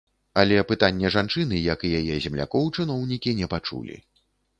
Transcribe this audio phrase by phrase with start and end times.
[0.43, 3.99] Але пытанне жанчыны, як і яе землякоў, чыноўнікі не пачулі.